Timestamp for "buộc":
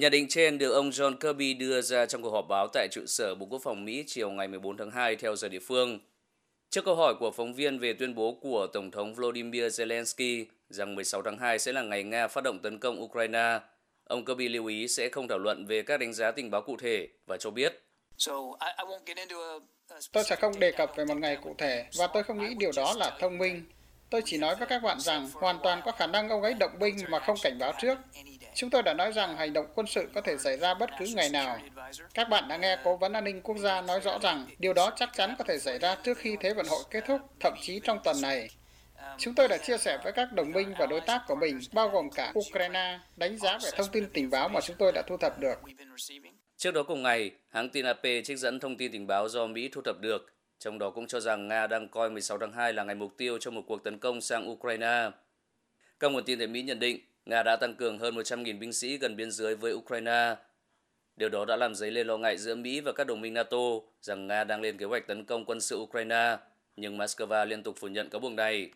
68.20-68.32